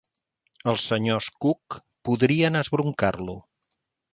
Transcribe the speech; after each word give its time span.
Els 0.71 0.85
senyors 0.91 1.27
Cook 1.45 1.77
podrien 2.09 2.61
esbroncar-lo. 2.63 3.37